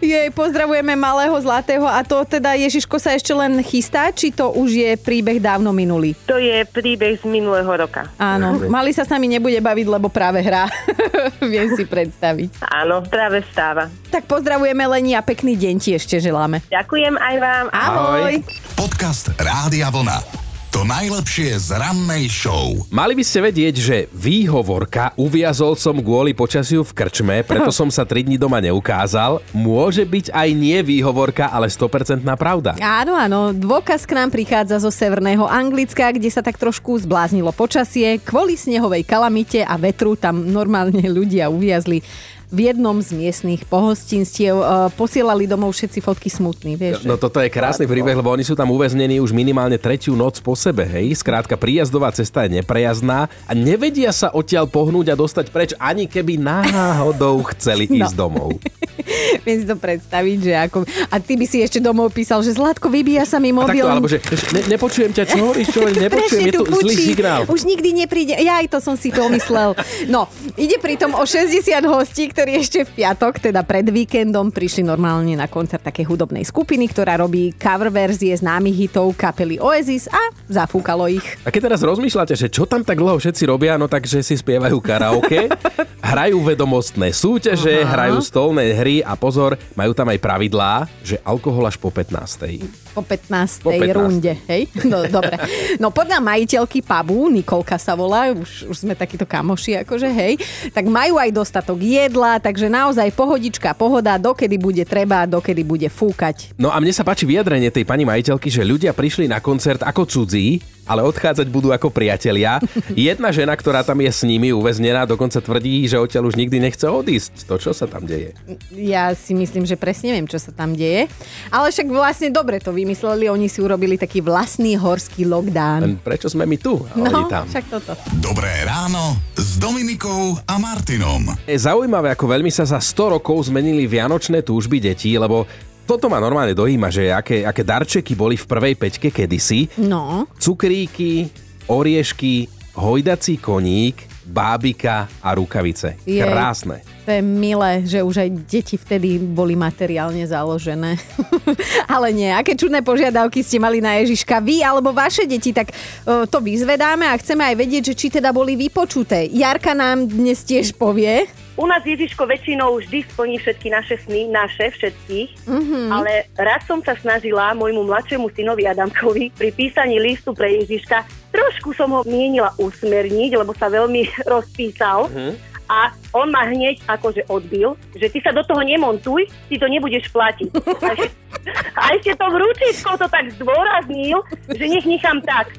Jej, 0.02 0.30
pozdravujeme 0.34 0.96
malého 0.96 1.36
zlatého 1.40 1.86
a 1.86 2.02
to 2.02 2.24
teda 2.26 2.56
Ježiško 2.58 2.98
sa 3.00 3.14
ešte 3.14 3.32
len 3.32 3.62
chystá, 3.62 4.10
či 4.12 4.32
to 4.32 4.52
už 4.52 4.70
je 4.72 4.92
príbeh 5.00 5.38
dávno 5.40 5.72
minulý? 5.72 6.16
To 6.28 6.40
je 6.40 6.66
príbeh 6.68 7.22
z 7.22 7.26
minulého 7.28 7.70
roka. 7.70 8.10
Áno, 8.18 8.66
mali 8.68 8.92
sa 8.96 9.06
s 9.06 9.12
nami 9.12 9.30
nebude 9.30 9.58
baviť, 9.62 9.86
lebo 9.88 10.10
práve 10.10 10.42
hrá. 10.42 10.66
Viem 11.42 11.78
si 11.78 11.86
predstaviť. 11.86 12.66
Áno, 12.66 13.06
práve 13.06 13.46
stáva. 13.52 13.88
Tak 14.10 14.26
pozdravujeme 14.26 14.84
Leni 14.88 15.14
a 15.14 15.22
pekný 15.22 15.45
deň 15.54 15.76
ti 15.78 15.94
ešte 15.94 16.18
želáme. 16.18 16.66
Ďakujem 16.74 17.14
aj 17.22 17.36
vám. 17.38 17.66
Ahoj. 17.70 18.34
Podcast 18.74 19.30
Rádia 19.38 19.94
Vlna. 19.94 20.46
To 20.76 20.84
najlepšie 20.84 21.56
z 21.56 21.80
rannej 21.80 22.28
show. 22.28 22.76
Mali 22.92 23.16
by 23.16 23.24
ste 23.24 23.48
vedieť, 23.48 23.76
že 23.80 23.98
výhovorka 24.12 25.16
uviazol 25.16 25.80
som 25.80 25.96
kvôli 26.04 26.36
počasiu 26.36 26.84
v 26.84 26.92
krčme, 26.92 27.48
preto 27.48 27.72
som 27.72 27.88
sa 27.88 28.04
3 28.04 28.28
dní 28.28 28.36
doma 28.36 28.60
neukázal. 28.60 29.40
Môže 29.56 30.04
byť 30.04 30.36
aj 30.36 30.50
nie 30.52 30.76
výhovorka, 30.84 31.48
ale 31.48 31.72
100% 31.72 32.28
pravda. 32.36 32.76
Áno, 32.84 33.16
áno, 33.16 33.56
dôkaz 33.56 34.04
k 34.04 34.20
nám 34.20 34.36
prichádza 34.36 34.84
zo 34.84 34.92
severného 34.92 35.48
Anglicka, 35.48 36.12
kde 36.12 36.28
sa 36.28 36.44
tak 36.44 36.60
trošku 36.60 37.00
zbláznilo 37.08 37.56
počasie. 37.56 38.20
Kvôli 38.20 38.60
snehovej 38.60 39.08
kalamite 39.08 39.64
a 39.64 39.80
vetru 39.80 40.20
tam 40.20 40.44
normálne 40.44 41.08
ľudia 41.08 41.48
uviazli 41.48 42.04
v 42.48 42.60
jednom 42.66 42.98
z 42.98 43.12
miestnych 43.12 43.66
pohostinstiev 43.66 44.56
e, 44.56 44.66
posielali 44.92 45.46
domov 45.46 45.72
všetci 45.72 46.00
fotky 46.00 46.28
smutní, 46.28 46.74
vieš. 46.74 47.04
No 47.04 47.16
toto 47.16 47.38
je 47.38 47.48
krásny 47.48 47.84
príbeh, 47.84 48.14
lebo 48.14 48.30
oni 48.30 48.42
sú 48.42 48.54
tam 48.54 48.70
uväznení 48.70 49.18
už 49.18 49.32
minimálne 49.32 49.76
tretiu 49.76 50.14
noc 50.14 50.38
po 50.40 50.54
sebe, 50.54 50.84
hej. 50.84 51.16
Skrátka, 51.16 51.56
príjazdová 51.56 52.12
cesta 52.12 52.44
je 52.44 52.56
neprejazdná 52.56 53.20
a 53.44 53.52
nevedia 53.52 54.10
sa 54.10 54.30
odtiaľ 54.30 54.66
pohnúť 54.66 55.10
a 55.10 55.16
dostať 55.16 55.46
preč, 55.48 55.72
ani 55.76 56.06
keby 56.06 56.38
náhodou 56.38 57.42
chceli 57.52 57.88
No. 57.88 58.02
ísť 58.02 58.16
domov. 58.16 58.50
Viem 59.46 59.58
si 59.58 59.66
to 59.66 59.76
predstaviť, 59.76 60.38
že 60.40 60.54
ako... 60.60 60.78
A 61.08 61.16
ty 61.18 61.34
by 61.34 61.46
si 61.46 61.60
ešte 61.60 61.78
domov 61.78 62.10
písal, 62.10 62.42
že 62.42 62.52
Zlatko, 62.52 62.88
vybíja 62.88 63.24
sa 63.24 63.38
mi 63.38 63.52
mobil. 63.52 63.78
takto, 63.78 63.92
alebo 63.92 64.08
že 64.08 64.18
ne, 64.52 64.66
nepočujem 64.68 65.12
ťa, 65.12 65.24
čo 65.24 65.36
hovoríš, 65.40 65.68
čo 65.70 65.80
nepočujem, 66.06 66.44
je 66.44 66.52
tu 66.52 66.64
zlý 66.66 66.74
fučí. 66.90 67.04
signál. 67.08 67.42
Už 67.46 67.62
nikdy 67.64 67.90
nepríde. 67.96 68.34
Ja 68.36 68.58
aj 68.58 68.68
to 68.68 68.80
som 68.80 68.96
si 68.96 69.10
pomyslel. 69.10 69.78
No, 70.08 70.26
ide 70.56 70.78
pritom 70.78 71.14
o 71.14 71.22
60 71.22 71.62
hostí, 71.86 72.26
ktorí 72.36 72.60
ešte 72.60 72.84
v 72.84 73.00
piatok, 73.00 73.40
teda 73.40 73.64
pred 73.64 73.88
víkendom, 73.88 74.52
prišli 74.52 74.84
normálne 74.84 75.40
na 75.40 75.48
koncert 75.48 75.88
takej 75.88 76.04
hudobnej 76.04 76.44
skupiny, 76.44 76.92
ktorá 76.92 77.16
robí 77.24 77.56
cover 77.56 77.88
verzie 77.88 78.36
známych 78.36 78.76
hitov 78.76 79.16
kapely 79.16 79.56
Oasis 79.56 80.12
a 80.12 80.20
zafúkalo 80.52 81.08
ich. 81.08 81.24
A 81.48 81.50
keď 81.50 81.72
teraz 81.72 81.80
rozmýšľate, 81.88 82.36
že 82.36 82.52
čo 82.52 82.68
tam 82.68 82.84
tak 82.84 83.00
dlho 83.00 83.16
všetci 83.16 83.48
robia, 83.48 83.80
no 83.80 83.88
takže 83.88 84.20
si 84.20 84.36
spievajú 84.36 84.84
karaoke, 84.84 85.48
hrajú 86.12 86.44
vedomostné 86.44 87.16
súťaže, 87.16 87.88
Aha. 87.88 87.92
hrajú 87.96 88.20
stolné 88.20 88.76
hry 88.76 89.00
a 89.00 89.16
pozor, 89.16 89.56
majú 89.80 89.96
tam 89.96 90.12
aj 90.12 90.20
pravidlá, 90.20 90.92
že 91.08 91.16
alkohol 91.24 91.72
až 91.72 91.80
po 91.80 91.88
15. 91.88 92.85
Po 92.96 93.04
15. 93.04 93.60
Po 93.60 93.76
15. 93.76 93.92
runde, 93.92 94.34
hej? 94.48 94.72
No, 94.88 95.04
dobre. 95.04 95.36
No 95.76 95.92
podľa 95.92 96.24
majiteľky 96.24 96.80
pubu, 96.80 97.28
Nikolka 97.28 97.76
sa 97.76 97.92
volá, 97.92 98.32
už, 98.32 98.72
už 98.72 98.88
sme 98.88 98.96
takíto 98.96 99.28
kamoši, 99.28 99.84
akože 99.84 100.08
hej, 100.08 100.40
tak 100.72 100.88
majú 100.88 101.20
aj 101.20 101.36
dostatok 101.36 101.84
jedla, 101.84 102.40
takže 102.40 102.72
naozaj 102.72 103.12
pohodička, 103.12 103.76
pohoda, 103.76 104.16
dokedy 104.16 104.56
bude 104.56 104.88
treba, 104.88 105.28
dokedy 105.28 105.68
bude 105.68 105.92
fúkať. 105.92 106.56
No 106.56 106.72
a 106.72 106.80
mne 106.80 106.96
sa 106.96 107.04
páči 107.04 107.28
vyjadrenie 107.28 107.68
tej 107.68 107.84
pani 107.84 108.08
majiteľky, 108.08 108.48
že 108.48 108.64
ľudia 108.64 108.96
prišli 108.96 109.28
na 109.28 109.44
koncert 109.44 109.84
ako 109.84 110.08
cudzí, 110.08 110.64
ale 110.86 111.02
odchádzať 111.02 111.48
budú 111.48 111.70
ako 111.70 111.90
priatelia. 111.90 112.62
Jedna 112.90 113.30
žena, 113.30 113.52
ktorá 113.52 113.82
tam 113.82 113.98
je 113.98 114.08
s 114.08 114.22
nimi 114.22 114.50
uväznená, 114.50 115.04
dokonca 115.04 115.38
tvrdí, 115.38 115.84
že 115.84 115.98
odtiaľ 115.98 116.28
už 116.28 116.36
nikdy 116.36 116.58
nechce 116.60 116.86
odísť. 116.86 117.46
To 117.46 117.58
čo 117.58 117.72
sa 117.72 117.86
tam 117.86 118.04
deje? 118.04 118.38
Ja 118.72 119.12
si 119.12 119.34
myslím, 119.34 119.64
že 119.64 119.76
presne 119.76 120.12
viem, 120.12 120.24
čo 120.24 120.38
sa 120.38 120.50
tam 120.50 120.72
deje. 120.72 121.10
Ale 121.50 121.68
však 121.68 121.88
vlastne 121.88 122.30
dobre 122.30 122.58
to 122.58 122.70
vymysleli, 122.70 123.26
oni 123.26 123.46
si 123.46 123.60
urobili 123.60 123.96
taký 123.96 124.20
vlastný 124.20 124.76
horský 124.76 125.26
lockdown. 125.26 125.82
Len 125.82 125.96
prečo 125.98 126.28
sme 126.28 126.44
my 126.44 126.58
tu 126.58 126.78
a 126.80 126.94
oni 126.96 127.14
No, 127.16 127.26
tam? 127.26 127.46
však 127.46 127.66
toto. 127.68 127.92
Dobré 128.16 128.64
ráno 128.64 129.18
s 129.34 129.58
Dominikou 129.58 130.38
a 130.40 130.56
Martinom. 130.56 131.34
Je 131.44 131.58
zaujímavé, 131.58 132.10
ako 132.10 132.26
veľmi 132.28 132.50
sa 132.50 132.64
za 132.64 132.78
100 132.78 133.16
rokov 133.16 133.48
zmenili 133.48 133.84
vianočné 133.84 134.40
túžby 134.40 134.78
detí, 134.80 135.16
lebo 135.16 135.50
toto 135.86 136.10
ma 136.10 136.18
normálne 136.18 136.58
dojíma, 136.58 136.90
že 136.90 137.14
aké, 137.14 137.46
aké 137.46 137.62
darčeky 137.62 138.18
boli 138.18 138.36
v 138.36 138.50
prvej 138.50 138.74
peťke 138.76 139.14
kedysi. 139.14 139.70
No, 139.86 140.26
Cukríky, 140.42 141.30
oriešky, 141.70 142.50
hojdací 142.76 143.38
koník, 143.38 144.16
bábika 144.26 145.06
a 145.22 145.38
rukavice. 145.38 145.96
Je. 146.04 146.18
Krásne. 146.18 146.82
To 147.06 147.14
je 147.14 147.22
milé, 147.22 147.86
že 147.86 148.02
už 148.02 148.26
aj 148.26 148.30
deti 148.50 148.76
vtedy 148.82 149.22
boli 149.22 149.54
materiálne 149.54 150.26
založené. 150.26 150.98
Ale 151.94 152.10
nie, 152.10 152.34
aké 152.34 152.58
čudné 152.58 152.82
požiadavky 152.82 153.46
ste 153.46 153.62
mali 153.62 153.78
na 153.78 154.02
Ježiška 154.02 154.42
vy 154.42 154.66
alebo 154.66 154.90
vaše 154.90 155.30
deti, 155.30 155.54
tak 155.54 155.70
uh, 155.70 156.26
to 156.26 156.42
vyzvedáme 156.42 157.06
a 157.06 157.14
chceme 157.22 157.46
aj 157.46 157.56
vedieť, 157.62 157.84
že 157.94 157.98
či 157.98 158.08
teda 158.10 158.34
boli 158.34 158.58
vypočuté. 158.58 159.30
Jarka 159.30 159.78
nám 159.78 160.10
dnes 160.10 160.42
tiež 160.42 160.74
povie. 160.74 161.30
U 161.56 161.64
nás 161.64 161.80
Ježiško 161.88 162.28
väčšinou 162.28 162.84
vždy 162.84 163.08
splní 163.08 163.40
všetky 163.40 163.68
naše 163.72 163.96
sny, 164.04 164.28
naše 164.28 164.76
všetkých, 164.76 165.48
mm-hmm. 165.48 165.88
ale 165.88 166.28
raz 166.36 166.68
som 166.68 166.84
sa 166.84 167.00
snažila 167.00 167.56
môjmu 167.56 167.88
mladšiemu 167.88 168.28
synovi 168.36 168.68
Adamkovi 168.68 169.32
pri 169.32 169.56
písaní 169.56 169.96
listu 170.04 170.36
pre 170.36 170.52
Ježiška, 170.52 171.08
trošku 171.32 171.72
som 171.72 171.96
ho 171.96 172.04
mienila 172.04 172.52
usmerniť, 172.60 173.40
lebo 173.40 173.56
sa 173.56 173.72
veľmi 173.72 174.04
rozpísal. 174.36 175.08
Mm-hmm. 175.08 175.55
A 175.66 175.90
on 176.14 176.30
ma 176.30 176.46
hneď 176.46 176.78
akože 176.86 177.26
odbil, 177.26 177.74
že 177.94 178.06
ty 178.08 178.22
sa 178.22 178.30
do 178.30 178.46
toho 178.46 178.62
nemontuj, 178.62 179.26
ty 179.50 179.58
to 179.58 179.66
nebudeš 179.66 180.14
platiť. 180.14 180.50
A, 180.54 180.92
že, 180.94 181.06
a 181.80 181.84
ešte 181.92 182.14
to 182.14 182.26
vrúčičkou 182.26 182.94
to 182.96 183.08
tak 183.10 183.34
zdôraznil, 183.34 184.22
že 184.46 184.64
nech 184.64 184.86
nechám 184.86 185.18
tak. 185.26 185.50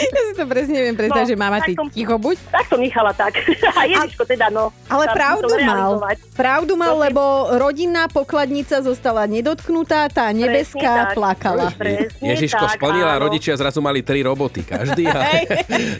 Ja 0.00 0.20
si 0.24 0.32
to 0.34 0.44
presne 0.44 0.80
viem 0.80 0.96
predstaviť, 0.96 1.28
No, 1.28 1.30
že 1.30 1.36
mama, 1.36 1.60
tak 1.60 1.68
ty 1.68 1.72
som- 1.76 1.92
ticho 1.92 2.16
buď. 2.16 2.36
Tak 2.48 2.64
som 2.66 2.80
nechala 2.80 3.12
tak. 3.12 3.32
A 3.78 3.82
Ježiško 3.84 4.24
teda, 4.24 4.48
no. 4.48 4.72
Ale 4.88 5.04
pravdu 5.12 5.52
mal. 5.60 5.90
Pravdu 6.32 6.72
mal, 6.74 6.96
Prosím. 6.96 7.04
lebo 7.06 7.22
rodinná 7.56 8.04
pokladnica 8.08 8.80
zostala 8.80 9.28
nedotknutá, 9.28 10.08
tá 10.08 10.32
nebeská 10.32 11.12
tak. 11.12 11.20
plakala. 11.20 11.68
Presne 11.76 12.24
Ježiško 12.24 12.64
tak, 12.66 12.80
splnila, 12.80 13.20
áno. 13.20 13.28
rodičia 13.28 13.52
zrazu 13.54 13.78
mali 13.80 14.00
tri 14.00 14.24
roboty, 14.24 14.64
každý. 14.64 15.06
A 15.08 15.44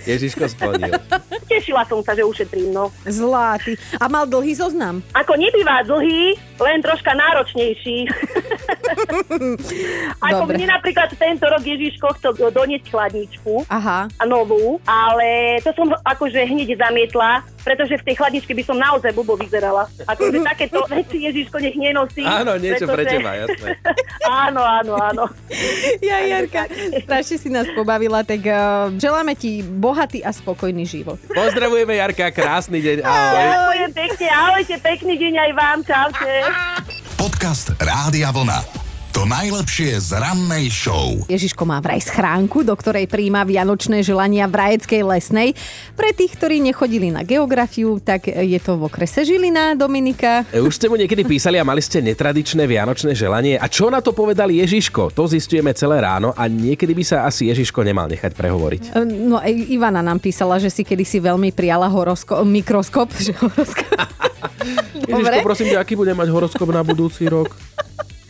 Ježiško 0.08 0.48
splnil. 0.48 0.96
Tešila 1.60 1.84
som 1.84 2.00
sa, 2.00 2.16
že 2.16 2.24
ušetrím, 2.24 2.72
no. 2.72 2.88
Zlatý. 3.04 3.76
A 4.00 4.08
mal 4.08 4.24
dlhý 4.24 4.56
zoznam. 4.56 5.04
Ako 5.12 5.36
nebýva 5.36 5.84
dlhý, 5.84 6.40
len 6.56 6.80
troška 6.80 7.12
náročnejší. 7.12 8.08
Ako 10.30 10.46
Dobre. 10.46 10.54
mne 10.58 10.66
napríklad 10.70 11.08
tento 11.14 11.46
rok 11.46 11.62
Ježiško 11.62 12.06
chcel 12.18 12.32
doniesť 12.50 12.86
chladničku 12.90 13.64
Aha. 13.66 14.06
a 14.08 14.22
novú, 14.24 14.78
ale 14.84 15.58
to 15.62 15.72
som 15.74 15.90
akože 16.04 16.40
hneď 16.40 16.76
zamietla, 16.76 17.42
pretože 17.60 18.00
v 18.00 18.04
tej 18.06 18.14
chladničke 18.16 18.52
by 18.52 18.62
som 18.64 18.76
naozaj 18.76 19.12
bubo 19.12 19.36
vyzerala. 19.36 19.88
Akože 20.06 20.40
takéto 20.50 20.84
veci 20.88 21.24
Ježiško 21.24 21.56
nech 21.60 21.76
nenosí. 21.76 22.24
Áno, 22.24 22.56
niečo 22.56 22.84
pre 22.88 23.04
pretože- 23.04 23.16
teba, 23.20 23.30
jasné. 23.36 23.68
áno, 24.46 24.62
áno, 24.62 24.92
áno. 24.96 25.24
Ja, 26.00 26.22
Jarka, 26.24 26.68
strašne 27.04 27.36
si 27.36 27.48
nás 27.48 27.66
pobavila, 27.72 28.22
tak 28.22 28.40
uh, 28.44 28.92
želáme 28.96 29.34
ti 29.36 29.60
bohatý 29.60 30.22
a 30.24 30.30
spokojný 30.32 30.84
život. 30.84 31.18
Pozdravujeme 31.26 31.96
Jarka, 31.96 32.30
krásny 32.30 32.80
deň. 32.80 32.96
Ahoj. 33.02 33.40
Ďakujem 33.40 33.90
pekne, 33.92 34.26
ahojte, 34.28 34.74
pekný 34.80 35.14
deň 35.16 35.34
aj 35.36 35.50
vám, 35.56 35.78
čaute. 35.84 36.32
Podcast 37.16 37.76
Rádia 37.76 38.32
Vlna. 38.32 38.79
To 39.20 39.28
najlepšie 39.28 40.00
z 40.00 40.16
rannej 40.16 40.72
show. 40.72 41.12
Ježiško 41.28 41.68
má 41.68 41.76
vraj 41.84 42.00
schránku, 42.00 42.64
do 42.64 42.72
ktorej 42.72 43.04
príjma 43.04 43.44
vianočné 43.44 44.00
želania 44.00 44.48
v 44.48 44.56
Rajeckej 44.56 45.04
lesnej. 45.04 45.52
Pre 45.92 46.08
tých, 46.16 46.40
ktorí 46.40 46.56
nechodili 46.64 47.12
na 47.12 47.20
geografiu, 47.20 48.00
tak 48.00 48.32
je 48.32 48.56
to 48.56 48.80
v 48.80 48.88
okrese 48.88 49.28
Žilina, 49.28 49.76
Dominika. 49.76 50.48
E, 50.48 50.64
Už 50.64 50.72
ste 50.72 50.88
mu 50.88 50.96
niekedy 50.96 51.28
písali 51.28 51.60
a 51.60 51.68
mali 51.68 51.84
ste 51.84 52.00
netradičné 52.00 52.64
vianočné 52.64 53.12
želanie? 53.12 53.60
A 53.60 53.68
čo 53.68 53.92
na 53.92 54.00
to 54.00 54.16
povedal 54.16 54.48
Ježiško? 54.48 55.12
To 55.12 55.28
zistujeme 55.28 55.76
celé 55.76 56.00
ráno 56.00 56.32
a 56.32 56.48
niekedy 56.48 56.96
by 56.96 57.04
sa 57.04 57.28
asi 57.28 57.52
Ježiško 57.52 57.84
nemal 57.84 58.08
nechať 58.08 58.32
prehovoriť. 58.32 58.82
E, 58.96 59.04
No 59.04 59.36
aj 59.36 59.52
Ivana 59.52 60.00
nám 60.00 60.24
písala, 60.24 60.56
že 60.56 60.72
si 60.72 60.80
kedysi 60.80 61.20
veľmi 61.20 61.52
prijala 61.52 61.92
horosko- 61.92 62.40
mikroskop. 62.40 63.12
Že 63.12 63.36
horoskop. 63.36 64.00
Ježiško, 65.12 65.44
prosím 65.44 65.76
ťa, 65.76 65.84
aký 65.84 65.92
bude 65.92 66.16
mať 66.16 66.32
horoskop 66.32 66.72
na 66.72 66.80
budúci 66.80 67.28
rok? 67.28 67.52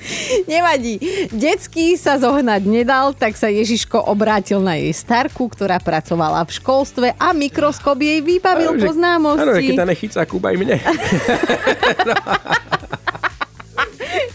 Nevadí. 0.53 0.99
Detský 1.31 1.97
sa 1.97 2.17
zohnať 2.17 2.63
nedal, 2.65 3.13
tak 3.13 3.37
sa 3.37 3.49
Ježiško 3.49 4.01
obrátil 4.07 4.61
na 4.61 4.77
jej 4.77 4.93
starku, 4.93 5.49
ktorá 5.49 5.79
pracovala 5.79 6.43
v 6.45 6.51
školstve 6.57 7.07
a 7.17 7.33
mikroskop 7.33 7.99
jej 8.01 8.21
vybavil 8.21 8.75
Áno, 8.75 8.79
že- 8.79 8.81
Áno, 8.81 8.89
poznámosti. 8.91 9.67
keď 9.67 9.77
tá 9.77 9.87
nechycá, 9.87 10.21
kúbaj 10.25 10.55
mne. 10.57 10.77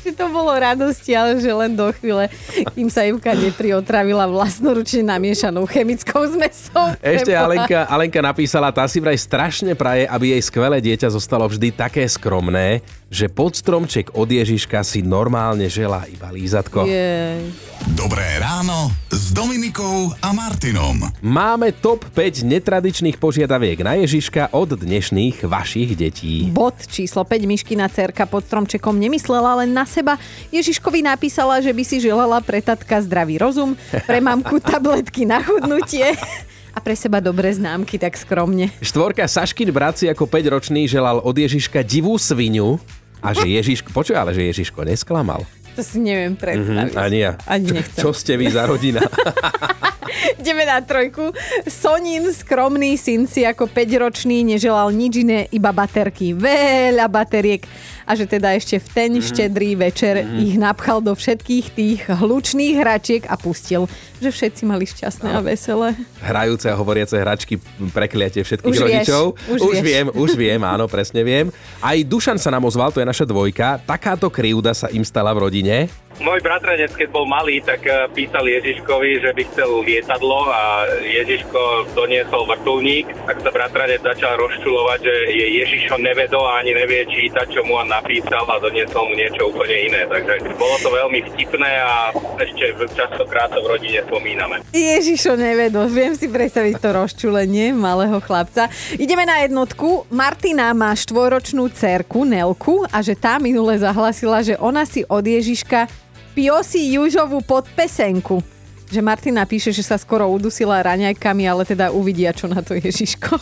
že 0.05 0.13
to 0.13 0.29
bolo 0.29 0.53
radosti, 0.53 1.17
ale 1.17 1.41
že 1.41 1.49
len 1.49 1.73
do 1.73 1.89
chvíle, 1.97 2.29
kým 2.77 2.87
sa 2.87 3.03
Ivka 3.03 3.33
nepriotravila 3.33 4.29
vlastnoručne 4.29 5.01
namiešanou 5.01 5.65
chemickou 5.65 6.21
zmesou. 6.29 6.93
Ešte. 7.01 7.33
Alenka, 7.33 7.89
Alenka 7.89 8.21
napísala, 8.21 8.69
tá 8.69 8.85
si 8.85 9.01
vraj 9.01 9.17
strašne 9.17 9.73
praje, 9.73 10.05
aby 10.05 10.37
jej 10.37 10.41
skvelé 10.45 10.77
dieťa 10.79 11.09
zostalo 11.09 11.49
vždy 11.49 11.73
také 11.73 12.05
skromné, 12.05 12.85
že 13.09 13.29
pod 13.29 13.53
stromček 13.53 14.17
od 14.17 14.25
Ježiška 14.25 14.81
si 14.81 15.05
normálne 15.05 15.69
želá 15.69 16.09
iba 16.09 16.33
lízatko. 16.33 16.89
Jej. 16.89 17.53
Dobré 17.93 18.25
ráno 18.41 18.89
s 19.13 19.29
Dominikou 19.29 20.09
a 20.19 20.33
Martinom. 20.33 20.97
Máme 21.21 21.69
top 21.69 22.01
5 22.17 22.41
netradičných 22.47 23.21
požiadaviek 23.21 23.77
na 23.85 23.93
Ježiška 24.01 24.49
od 24.57 24.73
dnešných 24.73 25.45
vašich 25.45 25.93
detí. 25.93 26.49
Bod 26.49 26.75
číslo 26.89 27.21
5 27.21 27.45
Myškina 27.45 27.85
cerka 27.93 28.25
pod 28.25 28.43
stromčekom 28.49 28.97
nemyslela 28.97 29.61
len 29.61 29.69
na 29.69 29.85
seba. 29.85 30.17
Ježiškovi 30.49 31.05
napísala, 31.05 31.61
že 31.61 31.69
by 31.71 31.83
si 31.85 32.01
želala 32.01 32.41
pre 32.41 32.59
tatka 32.59 32.97
zdravý 33.05 33.37
rozum, 33.37 33.77
pre 34.09 34.17
mamku 34.17 34.57
tabletky 34.57 35.29
na 35.29 35.45
chudnutie 35.45 36.09
a 36.75 36.83
pre 36.83 36.93
seba 36.99 37.23
dobré 37.23 37.55
známky 37.55 37.95
tak 37.95 38.19
skromne. 38.19 38.67
Štvorka 38.83 39.23
Saškin 39.25 39.71
brat 39.71 40.03
si 40.03 40.11
ako 40.11 40.27
5-ročný 40.27 40.91
želal 40.91 41.23
od 41.23 41.31
Ježiška 41.31 41.87
divú 41.87 42.19
svinu 42.19 42.77
a 43.23 43.31
že 43.31 43.47
Ježiško, 43.47 43.95
počuj, 43.95 44.19
ale 44.19 44.35
že 44.35 44.43
Ježiško 44.51 44.83
nesklamal. 44.83 45.47
To 45.75 45.81
si 45.83 45.99
neviem 45.99 46.35
predstaviť. 46.35 46.95
Mhm, 46.95 46.99
ani 46.99 47.19
ja. 47.19 47.31
Ani 47.47 47.79
nechcem. 47.79 47.99
Čo 47.99 48.11
ste 48.15 48.35
vy 48.35 48.47
za 48.51 48.63
rodina? 48.67 49.03
Ideme 50.41 50.63
na 50.65 50.81
trojku. 50.81 51.33
Sonin, 51.65 52.29
skromný 52.29 52.97
syn 52.97 53.25
si 53.25 53.43
ako 53.43 53.69
5-ročný 53.69 54.45
neželal 54.45 54.93
nič 54.93 55.25
iné, 55.25 55.49
iba 55.51 55.73
baterky. 55.73 56.33
Veľa 56.35 57.09
bateriek. 57.09 57.65
A 58.05 58.13
že 58.13 58.29
teda 58.29 58.53
ešte 58.53 58.77
v 58.77 58.87
ten 58.93 59.11
mm-hmm. 59.17 59.29
štedrý 59.33 59.71
večer 59.73 60.21
mm-hmm. 60.21 60.45
ich 60.45 60.55
napchal 60.61 61.01
do 61.01 61.17
všetkých 61.17 61.65
tých 61.73 61.99
hlučných 62.05 62.77
hračiek 62.77 63.25
a 63.25 63.33
pustil, 63.33 63.89
že 64.21 64.29
všetci 64.29 64.61
mali 64.69 64.85
šťastné 64.85 65.29
a 65.33 65.41
veselé. 65.41 65.97
Hrajúce 66.21 66.69
a 66.69 66.77
hovoriace 66.77 67.17
hračky 67.17 67.57
prekliate 67.89 68.45
všetkých 68.45 68.69
Už 68.69 68.77
vieš, 68.77 68.85
rodičov. 68.85 69.23
už 69.49 69.59
už 69.65 69.75
vieš. 69.81 69.85
viem, 69.89 70.05
už 70.13 70.31
viem, 70.37 70.61
áno, 70.61 70.85
presne 70.85 71.25
viem. 71.25 71.49
Aj 71.81 71.97
Dušan 71.97 72.37
sa 72.37 72.53
nám 72.53 72.69
ozval, 72.69 72.93
to 72.93 73.01
je 73.01 73.09
naša 73.09 73.25
dvojka. 73.25 73.81
Takáto 73.81 74.29
krivda 74.29 74.77
sa 74.77 74.85
im 74.93 75.01
stala 75.01 75.33
v 75.33 75.49
rodine. 75.49 75.89
Môj 76.15 76.39
bratranec, 76.39 76.95
keď 76.95 77.11
bol 77.11 77.27
malý, 77.27 77.59
tak 77.59 77.83
eh, 77.83 78.07
písal 78.15 78.47
Ježiškovi, 78.47 79.19
že 79.19 79.35
by 79.35 79.43
chcel 79.51 79.83
lietadlo 79.83 80.47
a 80.47 80.87
Ježiško 81.03 81.91
doniesol 81.91 82.47
vrtulník, 82.47 83.11
tak 83.27 83.43
sa 83.43 83.51
bratranec 83.51 83.99
začal 83.99 84.39
rozčulovať, 84.39 84.99
že 85.03 85.15
je 85.35 85.47
Ježišo 85.59 85.99
nevedo 85.99 86.39
a 86.47 86.63
ani 86.63 86.71
nevie 86.71 87.03
čítať, 87.11 87.51
čo 87.51 87.67
mu 87.67 87.83
on 87.83 87.91
napísal 87.91 88.47
a 88.47 88.63
doniesol 88.63 89.11
mu 89.11 89.13
niečo 89.19 89.51
úplne 89.51 89.75
iné. 89.91 90.01
Takže 90.07 90.55
bolo 90.55 90.79
to 90.79 90.87
veľmi 90.87 91.19
vtipné 91.35 91.71
a 91.83 92.15
ešte 92.39 92.63
častokrát 92.95 93.51
to 93.51 93.59
v 93.59 93.75
rodine 93.75 93.99
spomíname. 94.07 94.63
Ježišo 94.71 95.35
nevedo, 95.35 95.83
viem 95.91 96.15
si 96.15 96.31
predstaviť 96.31 96.79
to 96.79 96.89
rozčulenie 96.95 97.75
malého 97.75 98.23
chlapca. 98.23 98.71
Ideme 98.95 99.27
na 99.27 99.43
jednotku. 99.43 100.07
Martina 100.07 100.71
má 100.71 100.95
štvoročnú 100.95 101.67
cerku 101.75 102.23
Nelku 102.23 102.87
a 102.87 103.03
že 103.03 103.19
tá 103.19 103.35
minule 103.35 103.75
zahlasila, 103.75 104.39
že 104.39 104.55
ona 104.63 104.87
si 104.87 105.03
od 105.11 105.21
Ježiška 105.21 106.04
piosi 106.35 106.99
Južovú 106.99 107.39
podpesenku. 107.41 108.43
Že 108.91 109.01
Martina 109.01 109.47
píše, 109.49 109.73
že 109.73 109.81
sa 109.81 109.97
skoro 109.97 110.29
udusila 110.29 110.83
raňajkami, 110.83 111.47
ale 111.47 111.65
teda 111.65 111.89
uvidia, 111.89 112.35
čo 112.35 112.45
na 112.45 112.61
to 112.61 112.77
Ježiško. 112.77 113.39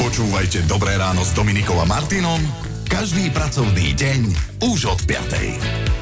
Počúvajte 0.00 0.64
Dobré 0.64 0.96
ráno 0.96 1.20
s 1.20 1.36
Dominikom 1.36 1.76
a 1.76 1.84
Martinom 1.84 2.40
každý 2.86 3.28
pracovný 3.34 3.92
deň 3.98 4.20
už 4.62 4.94
od 4.94 5.00
5. 5.04 5.95